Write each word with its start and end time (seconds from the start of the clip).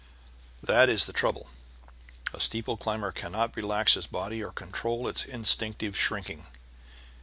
That 0.63 0.89
is 0.89 1.05
the 1.05 1.13
trouble, 1.13 1.51
a 2.33 2.39
steeple 2.39 2.75
climber 2.75 3.11
cannot 3.11 3.55
relax 3.55 3.93
his 3.93 4.07
body 4.07 4.43
or 4.43 4.51
control 4.51 5.07
its 5.07 5.23
instinctive 5.25 5.95
shrinking. 5.95 6.47